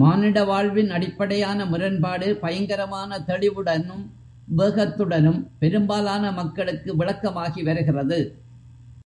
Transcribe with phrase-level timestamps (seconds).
[0.00, 4.02] மானிட வாழ்வின் அடிப்படையான முரண்பாடு பயங்கரமான தெளிவுடனும்,
[4.56, 8.20] வேகத்துடனும் பெரும்பாலான மக்களுக்கு விளக்கமாகி வருகிறது.